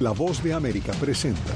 [0.00, 1.52] La voz de América presenta.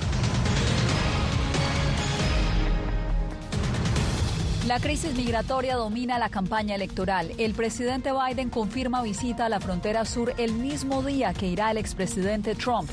[4.67, 7.33] La crisis migratoria domina la campaña electoral.
[7.38, 11.79] El presidente Biden confirma visita a la frontera sur el mismo día que irá el
[11.79, 12.91] expresidente Trump.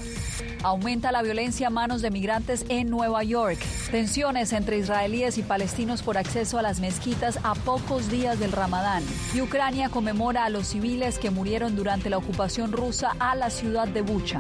[0.64, 3.59] Aumenta la violencia a manos de migrantes en Nueva York.
[3.91, 9.04] Tensiones entre israelíes y palestinos por acceso a las mezquitas a pocos días del Ramadán.
[9.36, 13.90] Y Ucrania conmemora a los civiles que murieron durante la ocupación rusa a la ciudad
[13.90, 14.40] de Bucha.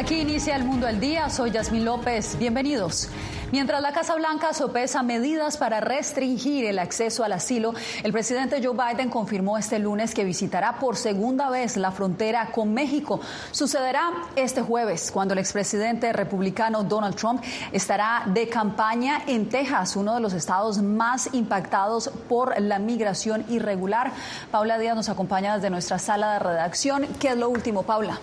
[0.00, 1.28] Aquí inicia el mundo al día.
[1.28, 2.38] Soy Yasmín López.
[2.38, 3.10] Bienvenidos.
[3.52, 8.74] Mientras la Casa Blanca sopesa medidas para restringir el acceso al asilo, el presidente Joe
[8.74, 13.20] Biden confirmó este lunes que visitará por segunda vez la frontera con México.
[13.50, 20.14] Sucederá este jueves, cuando el expresidente republicano Donald Trump estará de campaña en Texas, uno
[20.14, 24.12] de los estados más impactados por la migración irregular.
[24.50, 27.06] Paula Díaz nos acompaña desde nuestra sala de redacción.
[27.18, 28.18] ¿Qué es lo último, Paula?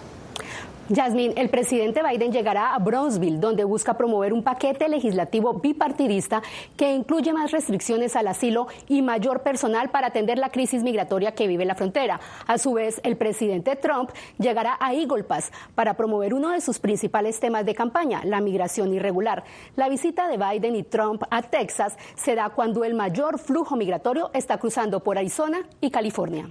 [0.89, 6.41] Yasmín, el presidente Biden llegará a Brownsville, donde busca promover un paquete legislativo bipartidista
[6.77, 11.45] que incluye más restricciones al asilo y mayor personal para atender la crisis migratoria que
[11.45, 12.21] vive la frontera.
[12.45, 16.79] A su vez, el presidente Trump llegará a Eagle Pass para promover uno de sus
[16.79, 19.43] principales temas de campaña, la migración irregular.
[19.75, 24.31] La visita de Biden y Trump a Texas se da cuando el mayor flujo migratorio
[24.33, 26.49] está cruzando por Arizona y California.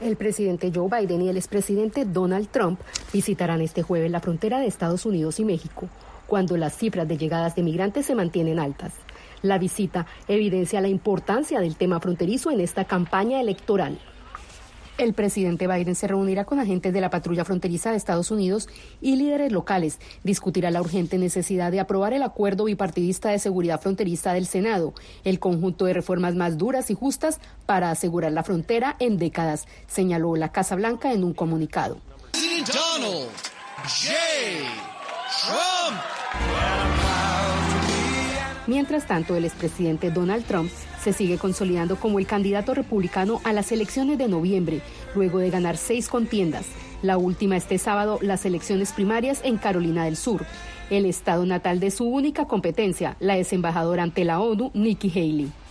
[0.00, 2.80] El presidente Joe Biden y el expresidente Donald Trump
[3.12, 5.88] visitarán este jueves la frontera de Estados Unidos y México,
[6.26, 8.92] cuando las cifras de llegadas de migrantes se mantienen altas.
[9.42, 13.98] La visita evidencia la importancia del tema fronterizo en esta campaña electoral.
[14.96, 18.68] El presidente Biden se reunirá con agentes de la patrulla fronteriza de Estados Unidos
[19.00, 19.98] y líderes locales.
[20.22, 25.40] Discutirá la urgente necesidad de aprobar el acuerdo bipartidista de seguridad fronteriza del Senado, el
[25.40, 30.52] conjunto de reformas más duras y justas para asegurar la frontera en décadas, señaló la
[30.52, 31.98] Casa Blanca en un comunicado.
[38.68, 40.70] Mientras tanto, el expresidente Donald Trump
[41.04, 44.80] se sigue consolidando como el candidato republicano a las elecciones de noviembre,
[45.14, 46.64] luego de ganar seis contiendas.
[47.02, 50.46] La última este sábado, las elecciones primarias en Carolina del Sur,
[50.88, 55.63] el estado natal de su única competencia, la ex embajadora ante la ONU, Nikki Haley.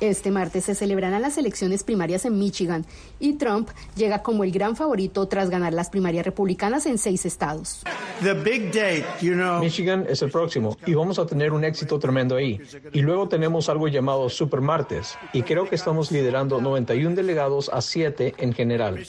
[0.00, 2.84] Este martes se celebrarán las elecciones primarias en Michigan
[3.18, 7.82] y Trump llega como el gran favorito tras ganar las primarias republicanas en seis estados.
[9.60, 12.60] Michigan es el próximo y vamos a tener un éxito tremendo ahí.
[12.92, 17.80] Y luego tenemos algo llamado Super Martes y creo que estamos liderando 91 delegados a
[17.80, 19.02] 7 en general.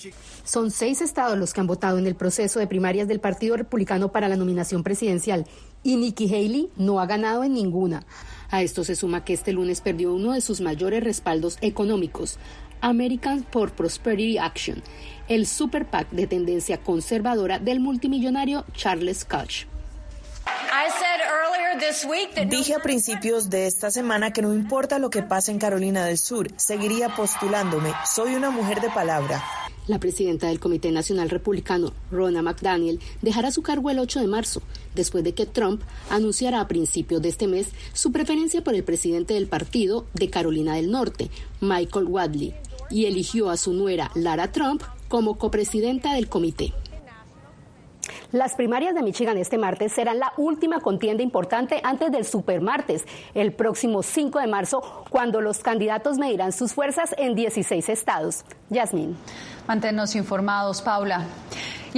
[0.46, 4.14] Son seis estados los que han votado en el proceso de primarias del Partido Republicano
[4.14, 5.46] para la nominación presidencial
[5.88, 8.04] y Nikki Haley no ha ganado en ninguna.
[8.50, 12.38] A esto se suma que este lunes perdió uno de sus mayores respaldos económicos,
[12.82, 14.84] American for Prosperity Action,
[15.30, 19.66] el super PAC de tendencia conservadora del multimillonario Charles Koch.
[22.48, 26.18] Dije a principios de esta semana que no importa lo que pase en Carolina del
[26.18, 27.94] Sur, seguiría postulándome.
[28.14, 29.42] Soy una mujer de palabra.
[29.88, 34.62] La presidenta del Comité Nacional Republicano, Ronna McDaniel, dejará su cargo el 8 de marzo,
[34.96, 39.36] después de que Trump anunciara a principios de este mes su preferencia por el presidente
[39.36, 41.30] del partido de Carolina del Norte,
[41.62, 42.54] Michael Wadley,
[42.90, 46.74] y eligió a su nuera, Lara Trump, como copresidenta del comité.
[48.32, 53.54] Las primarias de Michigan este martes serán la última contienda importante antes del supermartes, el
[53.54, 58.44] próximo 5 de marzo, cuando los candidatos medirán sus fuerzas en 16 estados.
[58.70, 59.18] Yasmín.
[59.68, 61.26] Manténnos informados, Paula.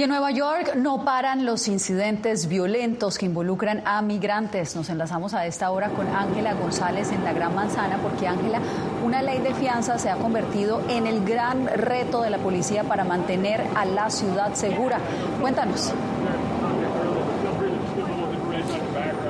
[0.00, 4.74] Y en Nueva York no paran los incidentes violentos que involucran a migrantes.
[4.74, 8.60] Nos enlazamos a esta hora con Ángela González en la Gran Manzana, porque Ángela,
[9.04, 13.04] una ley de fianza se ha convertido en el gran reto de la policía para
[13.04, 15.00] mantener a la ciudad segura.
[15.38, 15.92] Cuéntanos.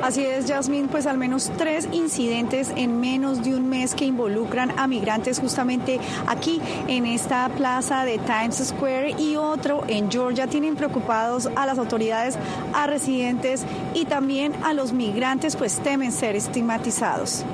[0.03, 4.73] Así es, Jasmine, pues al menos tres incidentes en menos de un mes que involucran
[4.79, 10.75] a migrantes justamente aquí en esta plaza de Times Square y otro en Georgia tienen
[10.75, 12.39] preocupados a las autoridades,
[12.73, 17.45] a residentes y también a los migrantes, pues temen ser estigmatizados.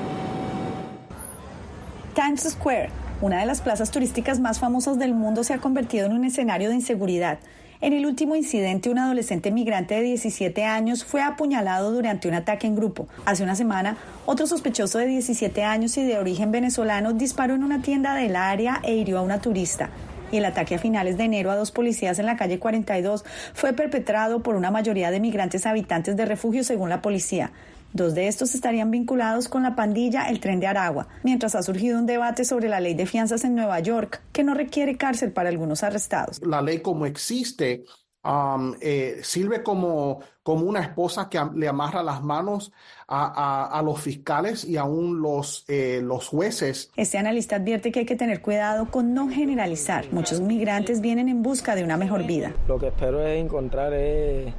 [2.14, 6.12] Times Square, una de las plazas turísticas más famosas del mundo, se ha convertido en
[6.12, 7.38] un escenario de inseguridad.
[7.82, 12.66] En el último incidente, un adolescente migrante de 17 años fue apuñalado durante un ataque
[12.66, 13.06] en grupo.
[13.26, 17.82] Hace una semana, otro sospechoso de 17 años y de origen venezolano disparó en una
[17.82, 19.90] tienda del área e hirió a una turista.
[20.32, 23.74] Y el ataque a finales de enero a dos policías en la calle 42 fue
[23.74, 27.52] perpetrado por una mayoría de migrantes habitantes de refugio, según la policía.
[27.96, 31.98] Dos de estos estarían vinculados con la pandilla El Tren de Aragua, mientras ha surgido
[31.98, 35.48] un debate sobre la ley de fianzas en Nueva York, que no requiere cárcel para
[35.48, 36.38] algunos arrestados.
[36.44, 37.84] La ley como existe
[38.22, 42.70] um, eh, sirve como, como una esposa que le amarra las manos
[43.08, 46.90] a, los fiscales y aún los, eh, los jueces.
[46.96, 50.12] Este analista advierte que hay que tener cuidado con no generalizar.
[50.12, 52.52] Muchos migrantes vienen en busca de una mejor vida.
[52.68, 54.52] Lo que espero es encontrar eh,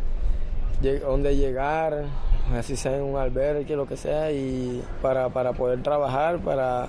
[0.82, 2.06] dónde llegar,
[2.56, 6.88] así sea en un albergue, lo que sea, y para, para poder trabajar, para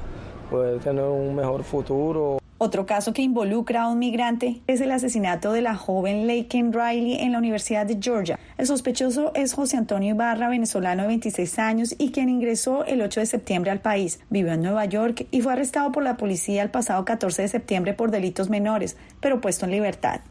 [0.50, 2.38] poder tener un mejor futuro.
[2.60, 7.20] Otro caso que involucra a un migrante es el asesinato de la joven Laken Riley
[7.20, 8.36] en la Universidad de Georgia.
[8.56, 13.20] El sospechoso es José Antonio Ibarra, venezolano de 26 años y quien ingresó el 8
[13.20, 14.18] de septiembre al país.
[14.28, 17.94] Vivió en Nueva York y fue arrestado por la policía el pasado 14 de septiembre
[17.94, 20.22] por delitos menores, pero puesto en libertad.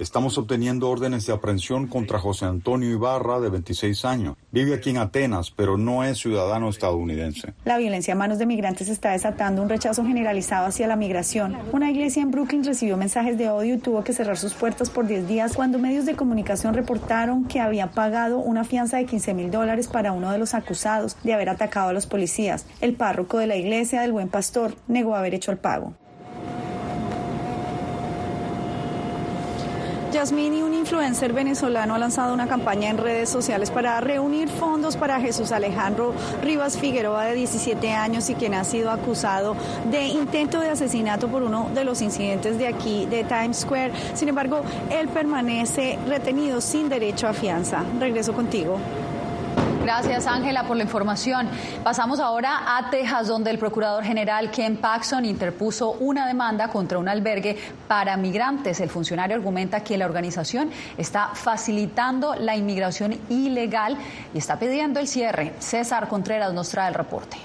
[0.00, 4.36] Estamos obteniendo órdenes de aprehensión contra José Antonio Ibarra, de 26 años.
[4.52, 7.54] Vive aquí en Atenas, pero no es ciudadano estadounidense.
[7.64, 11.56] La violencia a manos de migrantes está desatando un rechazo generalizado hacia la migración.
[11.72, 15.06] Una iglesia en Brooklyn recibió mensajes de odio y tuvo que cerrar sus puertas por
[15.06, 19.50] 10 días cuando medios de comunicación reportaron que había pagado una fianza de 15 mil
[19.50, 22.66] dólares para uno de los acusados de haber atacado a los policías.
[22.82, 25.94] El párroco de la iglesia del Buen Pastor negó haber hecho el pago.
[30.10, 35.20] Yasmini, un influencer venezolano, ha lanzado una campaña en redes sociales para reunir fondos para
[35.20, 39.54] Jesús Alejandro Rivas Figueroa, de 17 años y quien ha sido acusado
[39.90, 43.92] de intento de asesinato por uno de los incidentes de aquí, de Times Square.
[44.14, 47.84] Sin embargo, él permanece retenido sin derecho a fianza.
[48.00, 48.78] Regreso contigo.
[49.88, 51.48] Gracias, Ángela, por la información.
[51.82, 57.08] Pasamos ahora a Texas, donde el procurador general Ken Paxson interpuso una demanda contra un
[57.08, 57.56] albergue
[57.88, 58.80] para migrantes.
[58.80, 60.68] El funcionario argumenta que la organización
[60.98, 63.96] está facilitando la inmigración ilegal
[64.34, 65.54] y está pidiendo el cierre.
[65.58, 67.38] César Contreras nos trae el reporte.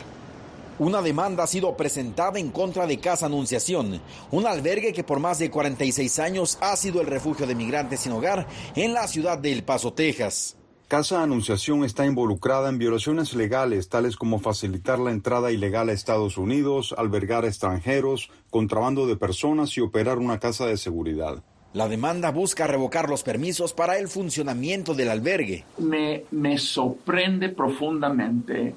[0.80, 4.02] Una demanda ha sido presentada en contra de Casa Anunciación,
[4.32, 8.12] un albergue que por más de 46 años ha sido el refugio de migrantes sin
[8.12, 10.58] hogar en la ciudad de El Paso, Texas.
[10.94, 16.38] Casa Anunciación está involucrada en violaciones legales, tales como facilitar la entrada ilegal a Estados
[16.38, 21.42] Unidos, albergar extranjeros, contrabando de personas y operar una casa de seguridad.
[21.74, 25.66] La demanda busca revocar los permisos para el funcionamiento del albergue.
[25.80, 28.76] Me, me sorprende profundamente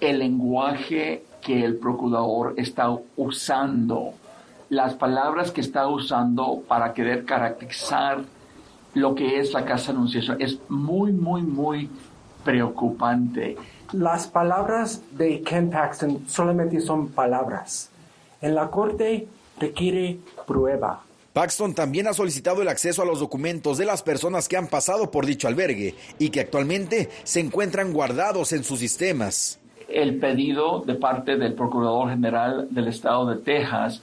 [0.00, 4.14] el lenguaje que el procurador está usando,
[4.70, 8.24] las palabras que está usando para querer caracterizar
[8.96, 10.40] lo que es la casa anunciación.
[10.40, 11.90] Es muy, muy, muy
[12.44, 13.56] preocupante.
[13.92, 17.90] Las palabras de Ken Paxton solamente son palabras.
[18.40, 19.28] En la corte
[19.60, 21.02] requiere prueba.
[21.34, 25.10] Paxton también ha solicitado el acceso a los documentos de las personas que han pasado
[25.10, 29.60] por dicho albergue y que actualmente se encuentran guardados en sus sistemas.
[29.88, 34.02] El pedido de parte del Procurador General del Estado de Texas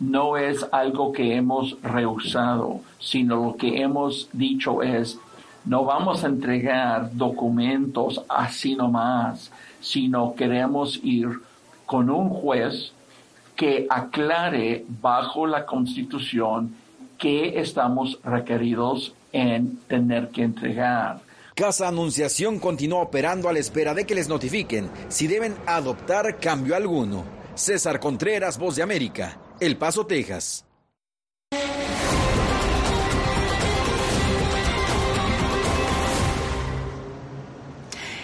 [0.00, 5.18] no es algo que hemos rehusado, sino lo que hemos dicho es,
[5.64, 11.28] no vamos a entregar documentos así nomás, sino queremos ir
[11.84, 12.92] con un juez
[13.54, 16.74] que aclare bajo la Constitución
[17.18, 21.20] que estamos requeridos en tener que entregar.
[21.54, 26.74] Casa Anunciación continúa operando a la espera de que les notifiquen si deben adoptar cambio
[26.74, 27.24] alguno.
[27.54, 29.39] César Contreras, Voz de América.
[29.60, 30.64] El Paso, Texas.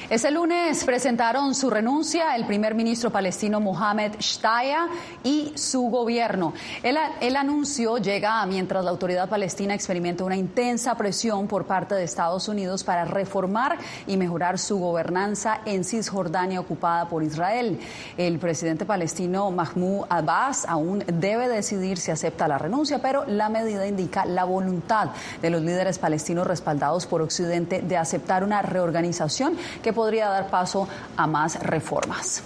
[0.09, 4.87] Ese lunes presentaron su renuncia el primer ministro palestino Mohamed Shtaya
[5.25, 6.55] y su gobierno.
[6.85, 12.05] El, el, anuncio llega mientras la autoridad palestina experimenta una intensa presión por parte de
[12.05, 17.81] Estados Unidos para reformar y mejorar su gobernanza en Cisjordania ocupada por Israel.
[18.17, 23.85] El presidente palestino Mahmoud Abbas aún debe decidir si acepta la renuncia, pero la medida
[23.89, 25.09] indica la voluntad
[25.43, 30.87] de los líderes palestinos respaldados por Occidente de aceptar una reorganización que podría dar paso
[31.17, 32.43] a más reformas.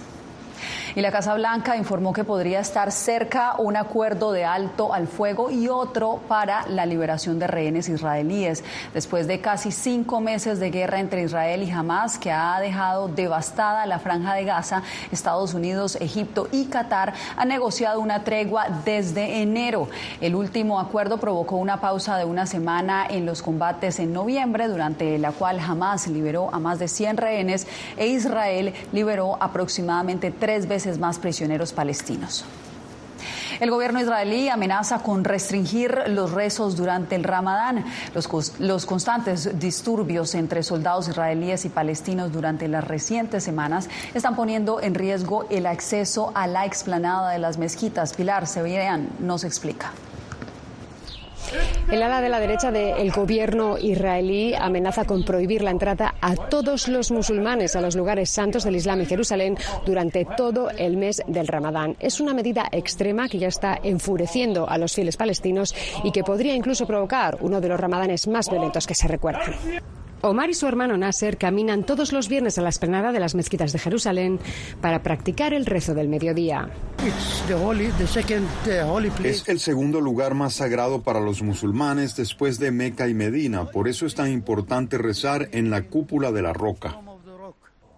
[0.93, 5.49] Y la Casa Blanca informó que podría estar cerca un acuerdo de alto al fuego
[5.49, 8.61] y otro para la liberación de rehenes israelíes.
[8.93, 13.85] Después de casi cinco meses de guerra entre Israel y Hamas, que ha dejado devastada
[13.85, 14.83] la franja de Gaza,
[15.13, 19.87] Estados Unidos, Egipto y Qatar han negociado una tregua desde enero.
[20.19, 25.17] El último acuerdo provocó una pausa de una semana en los combates en noviembre, durante
[25.19, 30.80] la cual Hamas liberó a más de 100 rehenes e Israel liberó aproximadamente tres veces
[30.99, 32.45] más prisioneros palestinos.
[33.59, 37.85] El gobierno israelí amenaza con restringir los rezos durante el Ramadán.
[38.59, 44.95] Los, constantes disturbios entre soldados israelíes y palestinos durante las recientes semanas están poniendo en
[44.95, 48.13] riesgo el acceso a la explanada de las mezquitas.
[48.13, 49.91] Pilar Sevillaán nos explica.
[51.91, 56.87] El ala de la derecha del gobierno israelí amenaza con prohibir la entrada a todos
[56.87, 61.47] los musulmanes a los lugares santos del Islam y Jerusalén durante todo el mes del
[61.47, 61.95] Ramadán.
[61.99, 66.55] Es una medida extrema que ya está enfureciendo a los fieles palestinos y que podría
[66.55, 69.53] incluso provocar uno de los ramadanes más violentos que se recuerdan.
[70.23, 73.73] Omar y su hermano Nasser caminan todos los viernes a la esplanada de las mezquitas
[73.73, 74.39] de Jerusalén
[74.79, 76.69] para practicar el rezo del mediodía.
[79.23, 83.87] Es el segundo lugar más sagrado para los musulmanes después de Meca y Medina, por
[83.87, 86.99] eso es tan importante rezar en la cúpula de la roca.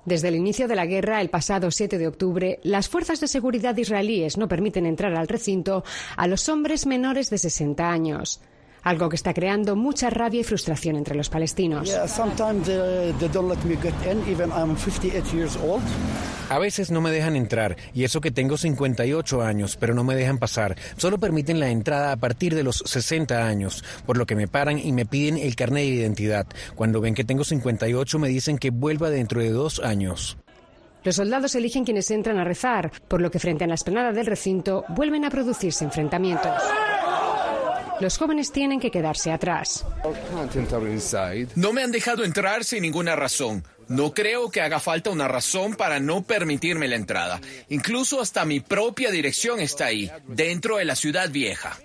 [0.06, 3.76] Desde el inicio de la guerra, el pasado 7 de octubre, las fuerzas de seguridad
[3.76, 5.84] israelíes no permiten entrar al recinto
[6.18, 8.42] a los hombres menores de 60 años
[8.84, 11.90] algo que está creando mucha rabia y frustración entre los palestinos.
[16.50, 20.16] A veces no me dejan entrar, y eso que tengo 58 años, pero no me
[20.16, 20.76] dejan pasar.
[20.98, 24.78] Solo permiten la entrada a partir de los 60 años, por lo que me paran
[24.78, 26.46] y me piden el carnet de identidad.
[26.76, 30.38] Cuando ven que tengo 58 me dicen que vuelva dentro de dos años.
[31.04, 34.26] Los soldados eligen quienes entran a rezar, por lo que frente a la esplanada del
[34.26, 36.52] recinto vuelven a producirse enfrentamientos.
[38.00, 39.86] Los jóvenes tienen que quedarse atrás.
[41.56, 43.64] No me han dejado entrar sin ninguna razón.
[43.88, 47.40] No creo que haga falta una razón para no permitirme la entrada.
[47.70, 51.78] Incluso hasta mi propia dirección está ahí, dentro de la ciudad vieja.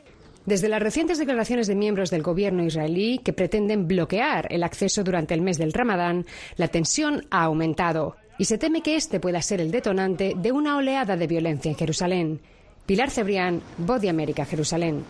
[0.46, 5.34] Desde las recientes declaraciones de miembros del gobierno israelí que pretenden bloquear el acceso durante
[5.34, 6.24] el mes del Ramadán,
[6.56, 10.78] la tensión ha aumentado y se teme que este pueda ser el detonante de una
[10.78, 12.40] oleada de violencia en Jerusalén.
[12.86, 15.04] Pilar Cebrián, Voz de América, Jerusalén.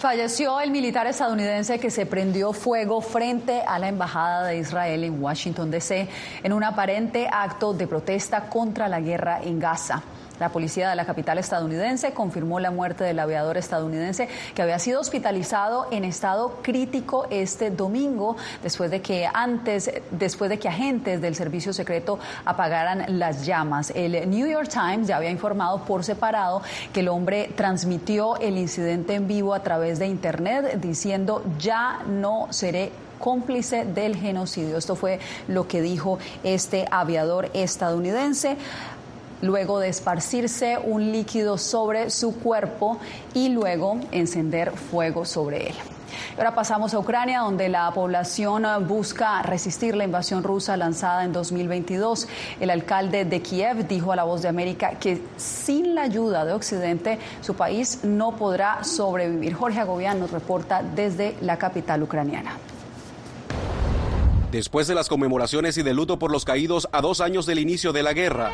[0.00, 5.22] Falleció el militar estadounidense que se prendió fuego frente a la Embajada de Israel en
[5.22, 6.08] Washington, D.C.,
[6.42, 10.02] en un aparente acto de protesta contra la guerra en Gaza.
[10.40, 14.98] La policía de la capital estadounidense confirmó la muerte del aviador estadounidense que había sido
[14.98, 21.34] hospitalizado en estado crítico este domingo después de que antes después de que agentes del
[21.34, 23.92] servicio secreto apagaran las llamas.
[23.94, 26.62] El New York Times ya había informado por separado
[26.94, 32.46] que el hombre transmitió el incidente en vivo a través de internet diciendo ya no
[32.48, 34.76] seré cómplice del genocidio.
[34.76, 38.56] Esto fue lo que dijo este aviador estadounidense
[39.42, 42.98] luego de esparcirse un líquido sobre su cuerpo
[43.34, 45.74] y luego encender fuego sobre él.
[46.36, 52.28] Ahora pasamos a Ucrania, donde la población busca resistir la invasión rusa lanzada en 2022.
[52.60, 56.52] El alcalde de Kiev dijo a La Voz de América que sin la ayuda de
[56.52, 59.54] Occidente su país no podrá sobrevivir.
[59.54, 62.56] Jorge Agobián nos reporta desde la capital ucraniana.
[64.50, 67.92] Después de las conmemoraciones y de luto por los caídos a dos años del inicio
[67.92, 68.50] de la guerra,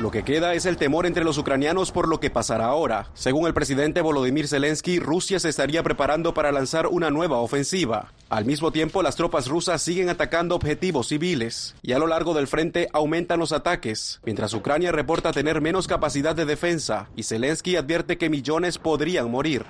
[0.00, 3.08] Lo que queda es el temor entre los ucranianos por lo que pasará ahora.
[3.12, 8.10] Según el presidente Volodymyr Zelensky, Rusia se estaría preparando para lanzar una nueva ofensiva.
[8.30, 12.46] Al mismo tiempo, las tropas rusas siguen atacando objetivos civiles y a lo largo del
[12.46, 18.16] frente aumentan los ataques, mientras Ucrania reporta tener menos capacidad de defensa y Zelensky advierte
[18.16, 19.66] que millones podrían morir.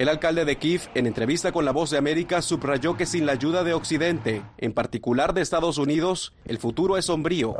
[0.00, 3.32] El alcalde de Kiev, en entrevista con La Voz de América, subrayó que sin la
[3.32, 7.54] ayuda de Occidente, en particular de Estados Unidos, el futuro es sombrío.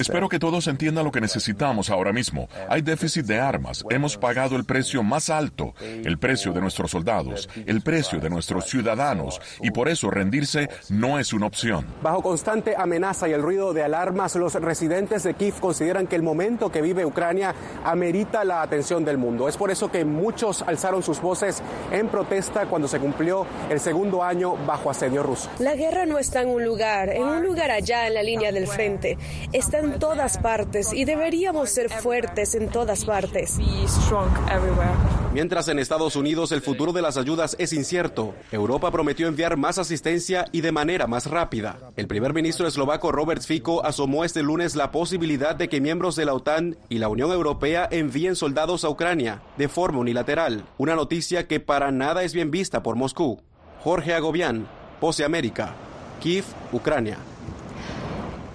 [0.00, 2.48] Espero que todos entiendan lo que necesitamos ahora mismo.
[2.68, 3.84] Hay déficit de armas.
[3.88, 8.64] Hemos pagado el precio más alto, el precio de nuestros soldados, el precio de nuestros
[8.64, 11.86] ciudadanos, y por eso rendirse no es una opción.
[12.02, 16.24] Bajo constante amenaza y el ruido de alarmas, los residentes de Kiev consideran que el
[16.24, 19.48] momento que vive Ucrania amerita la atención del mundo.
[19.48, 20.62] Es por eso que muchos
[20.96, 25.50] alzaron sus voces en protesta cuando se cumplió el segundo año bajo asedio ruso.
[25.58, 28.66] La guerra no está en un lugar, en un lugar allá en la línea del
[28.66, 29.18] frente.
[29.52, 33.58] Está en todas partes y deberíamos ser fuertes en todas partes.
[35.36, 39.76] Mientras en Estados Unidos el futuro de las ayudas es incierto, Europa prometió enviar más
[39.76, 41.78] asistencia y de manera más rápida.
[41.94, 46.24] El primer ministro eslovaco Robert Fico asomó este lunes la posibilidad de que miembros de
[46.24, 51.46] la OTAN y la Unión Europea envíen soldados a Ucrania de forma unilateral, una noticia
[51.46, 53.38] que para nada es bien vista por Moscú.
[53.84, 54.66] Jorge Agobián,
[55.00, 55.74] Pose América,
[56.18, 57.18] Kiev, Ucrania.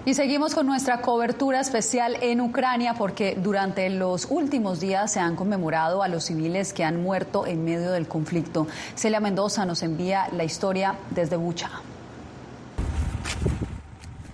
[0.04, 5.36] Y seguimos con nuestra cobertura especial en Ucrania porque durante los últimos días se han
[5.36, 8.66] conmemorado a los civiles que han muerto en medio del conflicto.
[8.96, 11.70] Celia Mendoza nos envía la historia desde Bucha.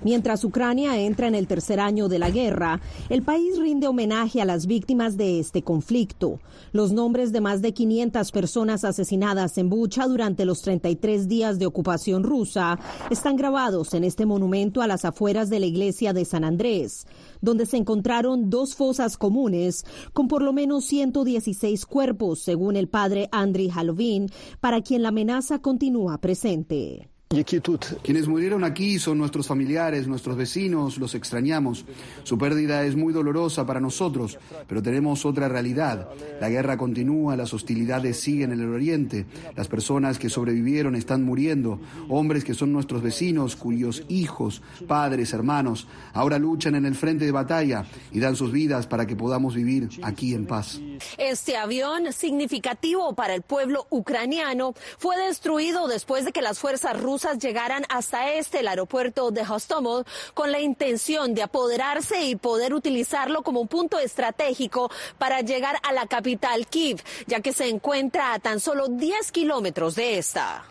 [0.02, 4.44] Mientras Ucrania entra en el tercer año de la guerra, el país rinde homenaje a
[4.44, 6.40] las víctimas de este conflicto.
[6.72, 11.66] Los nombres de más de 500 personas asesinadas en Bucha durante los 33 días de
[11.66, 12.78] ocupación rusa
[13.10, 17.06] están grabados en este monumento a las afueras de la iglesia de San Andrés,
[17.40, 23.28] donde se encontraron dos fosas comunes con por lo menos 116 cuerpos, según el padre
[23.32, 24.28] Andriy Halovin,
[24.60, 27.08] para quien la amenaza continúa presente.
[27.30, 31.84] Quienes murieron aquí son nuestros familiares, nuestros vecinos, los extrañamos.
[32.22, 36.08] Su pérdida es muy dolorosa para nosotros, pero tenemos otra realidad.
[36.40, 41.78] La guerra continúa, las hostilidades siguen en el oriente, las personas que sobrevivieron están muriendo,
[42.08, 47.32] hombres que son nuestros vecinos, cuyos hijos, padres, hermanos, ahora luchan en el frente de
[47.32, 50.80] batalla y dan sus vidas para que podamos vivir aquí en paz.
[51.18, 57.17] Este avión, significativo para el pueblo ucraniano, fue destruido después de que las fuerzas rusas
[57.38, 63.42] llegaran hasta este, el aeropuerto de Hostomel, con la intención de apoderarse y poder utilizarlo
[63.42, 68.38] como un punto estratégico para llegar a la capital Kiev, ya que se encuentra a
[68.38, 70.64] tan solo 10 kilómetros de esta.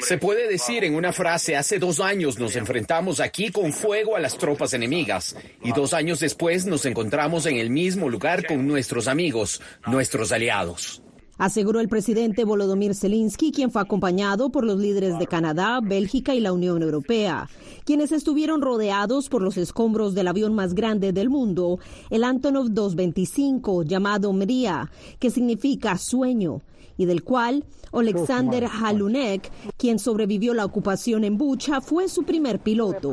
[0.00, 4.20] Se puede decir en una frase, hace dos años nos enfrentamos aquí con fuego a
[4.20, 9.08] las tropas enemigas y dos años después nos encontramos en el mismo lugar con nuestros
[9.08, 11.03] amigos, nuestros aliados
[11.38, 16.40] aseguró el presidente Volodymyr Zelensky, quien fue acompañado por los líderes de Canadá, Bélgica y
[16.40, 17.48] la Unión Europea,
[17.84, 21.78] quienes estuvieron rodeados por los escombros del avión más grande del mundo,
[22.10, 26.60] el Antonov 225, llamado Mria, que significa sueño,
[26.96, 33.12] y del cual Alexander Halunek, quien sobrevivió la ocupación en Bucha, fue su primer piloto.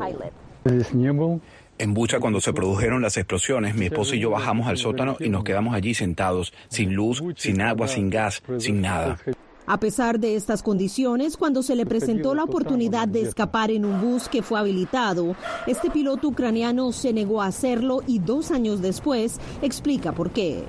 [1.82, 5.30] En Bucha, cuando se produjeron las explosiones, mi esposo y yo bajamos al sótano y
[5.30, 9.18] nos quedamos allí sentados, sin luz, sin agua, sin gas, sin nada.
[9.66, 14.00] A pesar de estas condiciones, cuando se le presentó la oportunidad de escapar en un
[14.00, 15.36] bus que fue habilitado,
[15.66, 20.64] este piloto ucraniano se negó a hacerlo y dos años después explica por qué.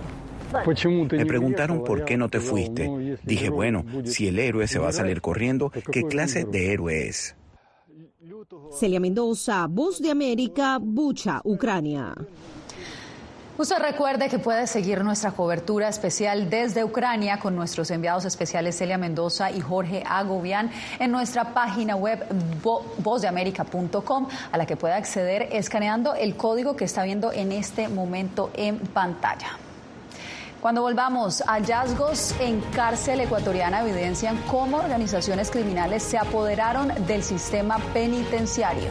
[1.11, 3.19] Me preguntaron por qué no te fuiste.
[3.23, 7.37] Dije, bueno, si el héroe se va a salir corriendo, ¿qué clase de héroe es?
[8.73, 12.15] Celia Mendoza, Voz de América, Bucha, Ucrania.
[13.59, 18.97] Usted recuerde que puede seguir nuestra cobertura especial desde Ucrania con nuestros enviados especiales Celia
[18.97, 22.25] Mendoza y Jorge Agobian en nuestra página web
[22.99, 28.51] vozdeamerica.com a la que puede acceder escaneando el código que está viendo en este momento
[28.55, 29.59] en pantalla.
[30.63, 38.91] Cuando volvamos, hallazgos en cárcel ecuatoriana evidencian cómo organizaciones criminales se apoderaron del sistema penitenciario.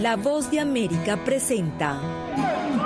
[0.00, 2.00] La voz de América presenta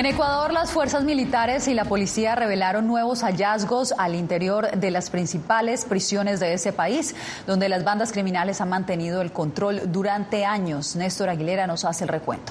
[0.00, 5.10] En Ecuador, las fuerzas militares y la policía revelaron nuevos hallazgos al interior de las
[5.10, 7.14] principales prisiones de ese país,
[7.46, 10.96] donde las bandas criminales han mantenido el control durante años.
[10.96, 12.50] Néstor Aguilera nos hace el recuento.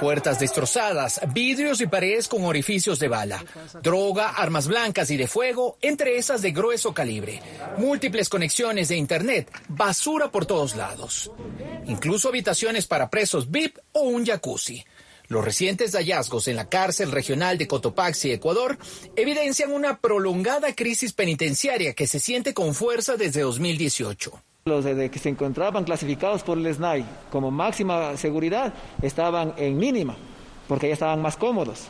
[0.00, 3.44] Puertas destrozadas, vidrios y paredes con orificios de bala,
[3.80, 7.40] droga, armas blancas y de fuego, entre esas de grueso calibre,
[7.76, 11.30] múltiples conexiones de Internet, basura por todos lados,
[11.86, 14.84] incluso habitaciones para presos VIP o un jacuzzi.
[15.28, 18.78] Los recientes hallazgos en la cárcel regional de Cotopaxi, Ecuador,
[19.14, 24.42] evidencian una prolongada crisis penitenciaria que se siente con fuerza desde 2018.
[24.64, 30.16] Los que se encontraban clasificados por el SNAI como máxima seguridad estaban en mínima,
[30.66, 31.88] porque ya estaban más cómodos.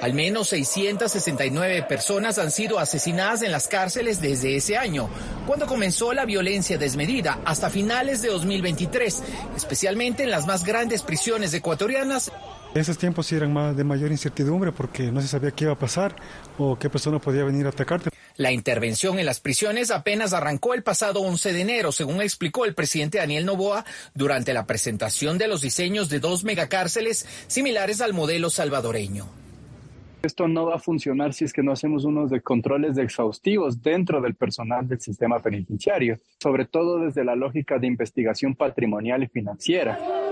[0.00, 5.08] Al menos 669 personas han sido asesinadas en las cárceles desde ese año,
[5.46, 9.22] cuando comenzó la violencia desmedida, hasta finales de 2023,
[9.56, 12.30] especialmente en las más grandes prisiones ecuatorianas.
[12.74, 16.14] Esos tiempos eran más de mayor incertidumbre porque no se sabía qué iba a pasar
[16.58, 18.10] o qué persona podía venir a atacarte.
[18.36, 22.74] La intervención en las prisiones apenas arrancó el pasado 11 de enero, según explicó el
[22.74, 23.84] presidente Daniel Novoa
[24.14, 29.47] durante la presentación de los diseños de dos megacárceles similares al modelo salvadoreño.
[30.20, 34.20] Esto no va a funcionar si es que no hacemos unos de controles exhaustivos dentro
[34.20, 40.27] del personal del sistema penitenciario, sobre todo desde la lógica de investigación patrimonial y financiera.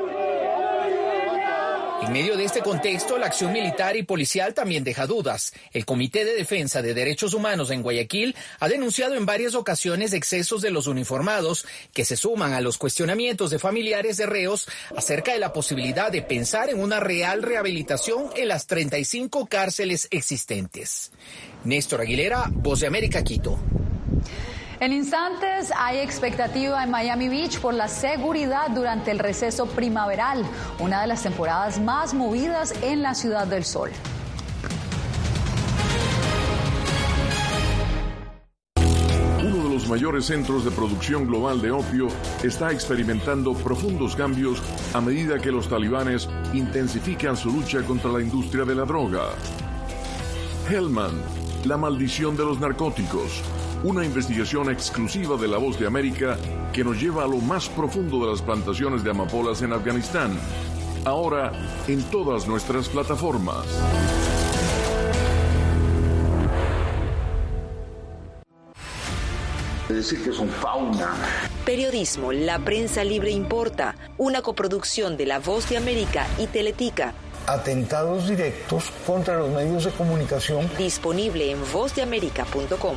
[2.03, 5.53] En medio de este contexto, la acción militar y policial también deja dudas.
[5.73, 10.61] El Comité de Defensa de Derechos Humanos en Guayaquil ha denunciado en varias ocasiones excesos
[10.61, 15.39] de los uniformados que se suman a los cuestionamientos de familiares de reos acerca de
[15.39, 21.13] la posibilidad de pensar en una real rehabilitación en las 35 cárceles existentes.
[21.65, 23.59] Néstor Aguilera, Voz de América, Quito.
[24.79, 30.45] En instantes hay expectativa en Miami Beach por la seguridad durante el receso primaveral,
[30.79, 33.91] una de las temporadas más movidas en la Ciudad del Sol.
[39.39, 42.09] Uno de los mayores centros de producción global de opio
[42.43, 44.63] está experimentando profundos cambios
[44.93, 49.23] a medida que los talibanes intensifican su lucha contra la industria de la droga.
[50.69, 51.23] Hellman,
[51.65, 53.43] la maldición de los narcóticos
[53.83, 56.37] una investigación exclusiva de La Voz de América
[56.73, 60.39] que nos lleva a lo más profundo de las plantaciones de amapolas en Afganistán.
[61.05, 61.53] Ahora
[61.87, 63.67] en todas nuestras plataformas.
[69.97, 71.15] decir que son fauna.
[71.65, 77.15] Periodismo, la prensa libre importa, una coproducción de La Voz de América y Teletica.
[77.47, 80.69] Atentados directos contra los medios de comunicación.
[80.77, 82.97] Disponible en vozdeamerica.com.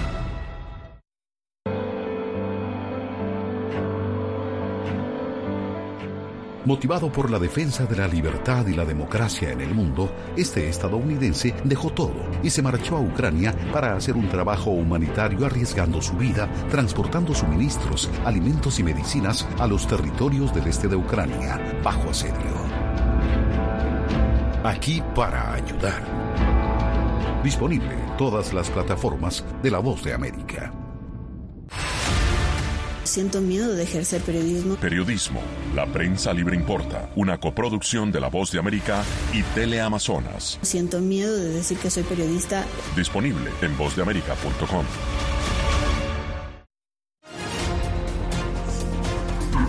[6.63, 11.55] Motivado por la defensa de la libertad y la democracia en el mundo, este estadounidense
[11.63, 16.47] dejó todo y se marchó a Ucrania para hacer un trabajo humanitario arriesgando su vida,
[16.69, 22.35] transportando suministros, alimentos y medicinas a los territorios del este de Ucrania, bajo asedio.
[24.63, 27.41] Aquí para ayudar.
[27.43, 30.71] Disponible en todas las plataformas de La Voz de América.
[33.03, 34.75] Siento miedo de ejercer periodismo.
[34.75, 35.41] Periodismo.
[35.75, 37.09] La prensa libre importa.
[37.15, 40.59] Una coproducción de La Voz de América y Teleamazonas.
[40.61, 42.65] Siento miedo de decir que soy periodista.
[42.95, 44.85] Disponible en vozdeamerica.com.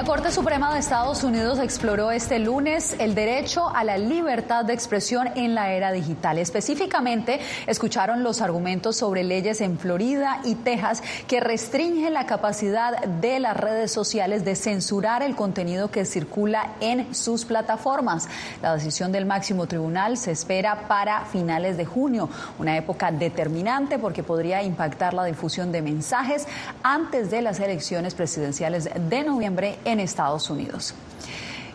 [0.00, 4.72] La Corte Suprema de Estados Unidos exploró este lunes el derecho a la libertad de
[4.72, 6.38] expresión en la era digital.
[6.38, 13.40] Específicamente, escucharon los argumentos sobre leyes en Florida y Texas que restringen la capacidad de
[13.40, 18.26] las redes sociales de censurar el contenido que circula en sus plataformas.
[18.62, 24.22] La decisión del máximo tribunal se espera para finales de junio, una época determinante porque
[24.22, 26.46] podría impactar la difusión de mensajes
[26.82, 30.94] antes de las elecciones presidenciales de noviembre Estados Unidos.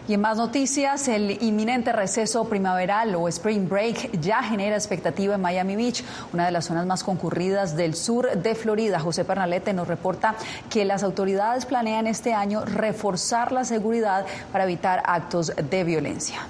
[0.07, 5.41] Y en más noticias, el inminente receso primaveral o Spring Break ya genera expectativa en
[5.41, 8.99] Miami Beach, una de las zonas más concurridas del sur de Florida.
[8.99, 10.35] José Pernalete nos reporta
[10.69, 16.41] que las autoridades planean este año reforzar la seguridad para evitar actos de violencia.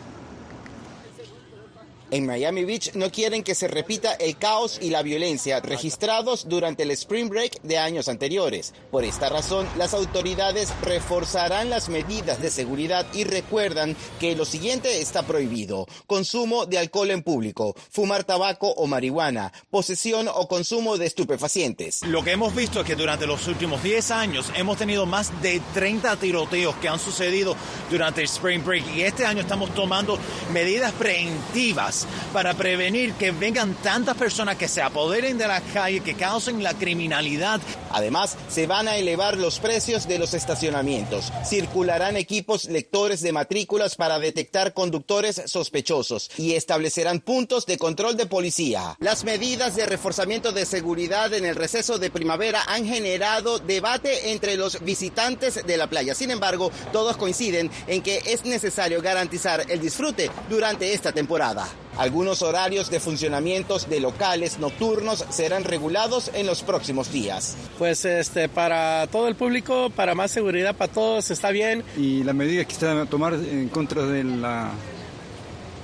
[2.16, 6.84] En Miami Beach no quieren que se repita el caos y la violencia registrados durante
[6.84, 8.74] el Spring Break de años anteriores.
[8.90, 15.02] Por esta razón, las autoridades reforzarán las medidas de seguridad y recuerdan que lo siguiente
[15.02, 15.88] está prohibido.
[16.08, 22.02] Consumo de alcohol en público, fumar tabaco o marihuana, posesión o consumo de estupefacientes.
[22.04, 25.62] Lo que hemos visto es que durante los últimos 10 años hemos tenido más de
[25.74, 27.58] 30 tiroteos que han sucedido
[27.92, 30.18] durante el Spring Break y este año estamos tomando
[30.54, 36.16] medidas preventivas para prevenir que vengan tantas personas que se apoderen de la calle, que
[36.16, 37.62] causen la criminalidad.
[37.92, 41.32] Además, se van a elevar los precios de los estacionamientos.
[41.46, 48.26] Circularán equipos lectores de matrículas para detectar conductores sospechosos y establecerán puntos de control de
[48.26, 48.98] policía.
[49.00, 54.56] Las medidas de reforzamiento de seguridad en el receso de primavera han generado debate entre
[54.56, 56.16] los visitantes de la playa.
[56.16, 61.68] Sin embargo, todos coinciden en que es necesario garantizar el disfrute durante esta temporada.
[61.98, 67.56] Algunos horarios de funcionamientos de locales nocturnos serán regulados en los próximos días.
[67.78, 71.84] Pues este para todo el público, para más seguridad para todos está bien.
[71.98, 74.44] Y la medida que están a tomar en contra del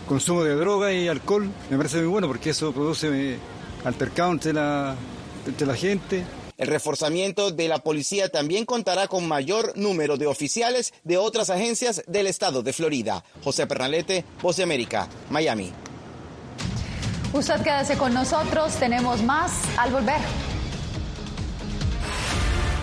[0.08, 3.38] consumo de droga y alcohol me parece muy bueno porque eso produce eh,
[3.86, 4.95] altercado entre la,
[5.45, 6.26] entre la gente.
[6.58, 12.04] El reforzamiento de la policía también contará con mayor número de oficiales de otras agencias
[12.06, 13.24] del estado de Florida.
[13.43, 15.71] José Pernalete, Voz de América, Miami.
[17.34, 20.20] Usted quédese con nosotros, tenemos más al volver.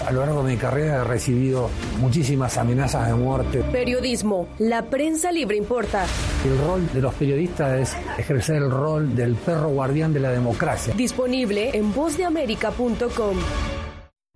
[0.07, 1.69] A lo largo de mi carrera he recibido
[2.01, 3.63] muchísimas amenazas de muerte.
[3.71, 6.07] Periodismo, la prensa libre importa.
[6.47, 10.95] El rol de los periodistas es ejercer el rol del perro guardián de la democracia.
[10.95, 13.37] Disponible en vozdeamerica.com.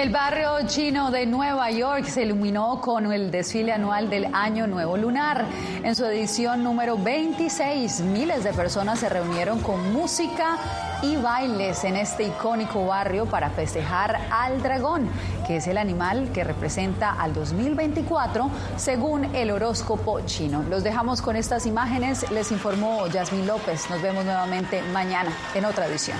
[0.00, 4.96] El barrio chino de Nueva York se iluminó con el desfile anual del Año Nuevo
[4.96, 5.44] Lunar.
[5.84, 10.56] En su edición número 26, miles de personas se reunieron con música
[11.02, 15.06] y bailes en este icónico barrio para festejar al dragón,
[15.46, 20.62] que es el animal que representa al 2024 según el horóscopo chino.
[20.70, 23.90] Los dejamos con estas imágenes, les informó Yasmín López.
[23.90, 26.16] Nos vemos nuevamente mañana en otra edición.